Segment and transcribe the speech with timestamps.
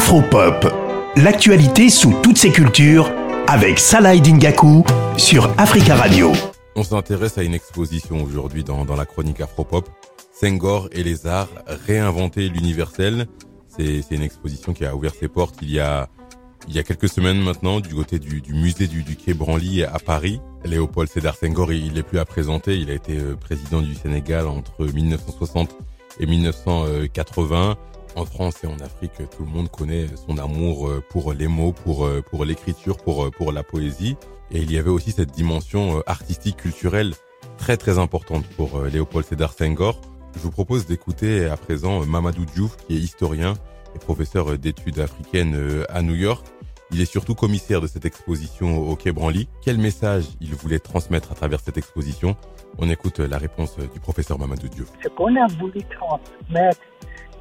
[0.00, 0.66] Afropop,
[1.16, 3.12] l'actualité sous toutes ses cultures
[3.46, 4.82] avec Salah Dingaku
[5.18, 6.32] sur Africa Radio.
[6.74, 9.90] On s'intéresse à une exposition aujourd'hui dans, la chronique Afropop.
[10.32, 11.50] Senghor et les arts,
[11.86, 13.26] réinventer l'universel.
[13.68, 16.08] C'est une exposition qui a ouvert ses portes il y a,
[16.66, 19.98] il y a quelques semaines maintenant du côté du, musée du, du Quai Branly à
[19.98, 20.40] Paris.
[20.64, 22.78] Léopold Sédar Senghor, il n'est plus à présenter.
[22.78, 25.76] Il a été euh, président du Sénégal entre 1960
[26.20, 27.76] et 1980.
[28.16, 31.72] En France et en Afrique, tout le monde connaît son amour euh, pour les mots,
[31.72, 34.16] pour euh, pour l'écriture, pour pour la poésie.
[34.50, 37.14] Et il y avait aussi cette dimension artistique, culturelle
[37.56, 40.00] très très importante pour Léopold Sédar Senghor.
[40.34, 43.54] Je vous propose d'écouter à présent Mamadou Diouf, qui est historien
[43.94, 46.44] et professeur d'études africaines à New York.
[46.92, 49.48] Il est surtout commissaire de cette exposition au Quai Branly.
[49.62, 52.36] Quel message il voulait transmettre à travers cette exposition?
[52.78, 54.90] On écoute la réponse du professeur Mamadou Diouf.
[55.02, 56.80] Ce qu'on a voulu transmettre,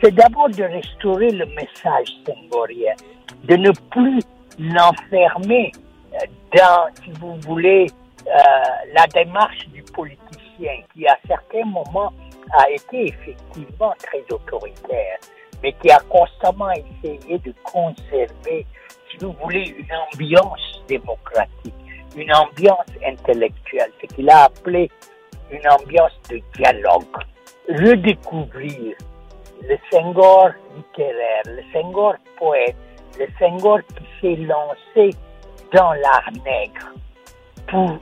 [0.01, 2.93] c'est d'abord de restaurer le message senghorien,
[3.43, 4.21] de ne plus
[4.57, 5.71] l'enfermer
[6.55, 7.87] dans, si vous voulez,
[8.27, 8.31] euh,
[8.93, 12.11] la démarche du politicien qui à certains moments
[12.57, 15.17] a été effectivement très autoritaire,
[15.61, 18.65] mais qui a constamment essayé de conserver
[19.09, 21.73] si vous voulez, une ambiance démocratique,
[22.15, 24.89] une ambiance intellectuelle, ce qu'il a appelé
[25.51, 27.05] une ambiance de dialogue.
[27.69, 28.95] Redécouvrir
[29.67, 32.75] le Senghor littéraire, le Senghor poète,
[33.19, 35.15] le Senghor qui s'est lancé
[35.73, 36.89] dans l'art nègre
[37.67, 37.97] pour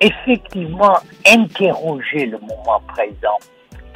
[0.00, 3.38] effectivement interroger le moment présent,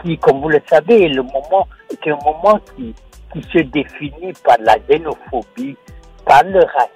[0.02, 2.94] qui, comme vous le savez, est le moment, est un moment qui,
[3.32, 5.76] qui se définit par la xénophobie,
[6.24, 6.92] par le racisme,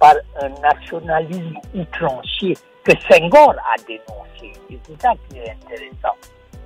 [0.00, 4.52] par un nationalisme outrancier que Senghor a dénoncé.
[4.68, 6.16] C'est ça qui est intéressant.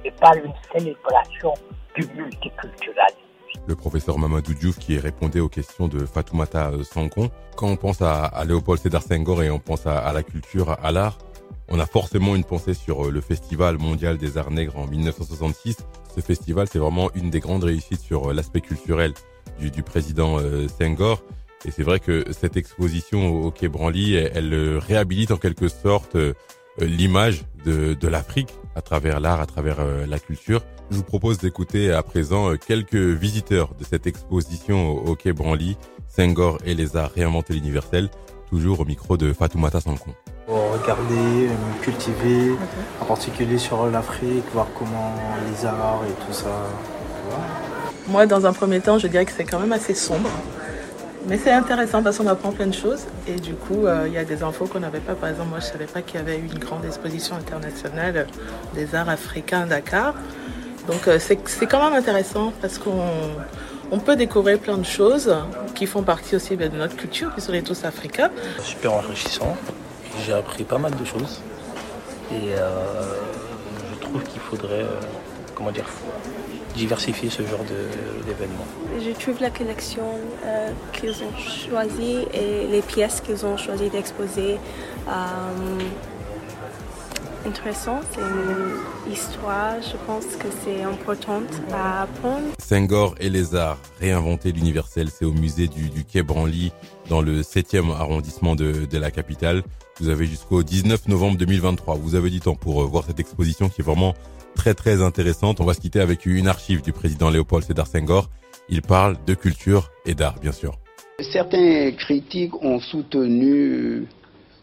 [0.04, 1.54] Et par une célébration
[1.94, 3.18] du multiculturalisme.
[3.66, 7.30] Le professeur Mamadou Diouf qui répondait aux questions de Fatoumata Sankon.
[7.56, 11.18] Quand on pense à, Léopold Sédar Senghor et on pense à, la culture, à l'art,
[11.68, 15.76] on a forcément une pensée sur euh, le Festival mondial des arts nègres en 1966.
[16.14, 19.12] Ce festival, c'est vraiment une des grandes réussites sur euh, l'aspect culturel
[19.60, 21.22] du, président euh, Senghor.
[21.64, 26.32] Et c'est vrai que cette exposition au Quai Branly, elle, réhabilite en quelque sorte euh,
[26.80, 30.62] l'image de, de l'Afrique à travers l'art, à travers euh, la culture.
[30.90, 35.76] Je vous propose d'écouter à présent euh, quelques visiteurs de cette exposition au Quai Branly,
[36.08, 38.08] Senghor et les arts réinventer l'universel,
[38.48, 40.12] toujours au micro de Fatoumata Sankon.
[40.48, 41.48] Regarder,
[41.82, 42.52] cultiver,
[43.00, 45.14] en particulier sur l'Afrique, voir comment
[45.48, 46.66] les arts et tout ça.
[48.08, 50.30] Moi, dans un premier temps, je dirais que c'est quand même assez sombre.
[51.26, 54.18] Mais c'est intéressant parce qu'on apprend plein de choses et du coup, euh, il y
[54.18, 55.14] a des infos qu'on n'avait pas.
[55.14, 58.26] Par exemple, moi, je ne savais pas qu'il y avait eu une grande exposition internationale
[58.74, 60.14] des arts africains à Dakar.
[60.88, 63.04] Donc, euh, c'est quand même intéressant parce qu'on
[63.92, 65.34] on peut découvrir plein de choses
[65.74, 68.30] qui font partie aussi de notre culture, puisqu'on est tous africains.
[68.62, 69.56] Super enrichissant.
[70.24, 71.40] J'ai appris pas mal de choses
[72.32, 72.68] et euh,
[73.92, 74.86] je trouve qu'il faudrait,
[75.60, 75.90] comment dire,
[76.74, 77.64] diversifier ce genre
[78.26, 78.64] d'événements.
[78.98, 80.04] Je trouve la collection
[80.46, 85.10] euh, qu'ils ont choisie et les pièces qu'ils ont choisi d'exposer euh,
[87.46, 88.00] intéressant.
[88.12, 91.42] C'est une histoire, je pense que c'est important
[91.72, 92.46] à apprendre.
[92.58, 96.72] Senghor et les arts, réinventer l'universel, c'est au musée du, du Quai Branly
[97.08, 99.62] dans le 7e arrondissement de, de la capitale.
[100.00, 101.96] Vous avez jusqu'au 19 novembre 2023.
[101.96, 104.14] Vous avez du temps pour euh, voir cette exposition qui est vraiment
[104.54, 105.60] très très intéressante.
[105.60, 108.30] On va se quitter avec une archive du président Léopold Sédar Senghor.
[108.68, 110.78] Il parle de culture et d'art, bien sûr.
[111.32, 114.06] Certains critiques ont soutenu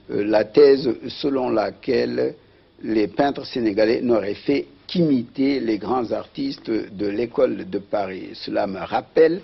[0.09, 2.35] euh, la thèse selon laquelle
[2.83, 8.29] les peintres sénégalais n'auraient fait qu'imiter les grands artistes de l'école de Paris.
[8.33, 9.41] Cela me rappelle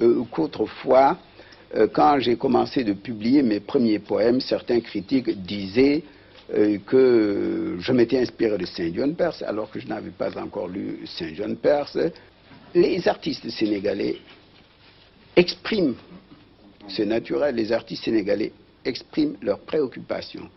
[0.00, 1.18] euh, qu'autrefois,
[1.74, 6.02] euh, quand j'ai commencé de publier mes premiers poèmes, certains critiques disaient
[6.54, 10.68] euh, que je m'étais inspiré de Saint John Perse alors que je n'avais pas encore
[10.68, 11.98] lu Saint John Perse.
[12.74, 14.16] Les artistes sénégalais
[15.34, 15.94] expriment,
[16.88, 18.52] c'est naturel, les artistes sénégalais
[18.84, 20.48] expriment leurs préoccupations,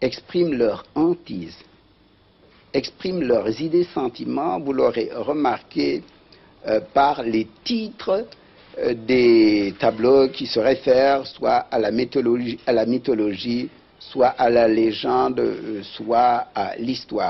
[0.00, 1.56] expriment leur hantise,
[2.72, 6.02] expriment leurs idées, sentiments, vous l'aurez remarqué
[6.66, 8.26] euh, par les titres
[8.78, 13.68] euh, des tableaux qui se réfèrent soit à la mythologie, à la mythologie
[14.00, 15.42] soit à la légende,
[15.82, 17.28] soit à l'histoire.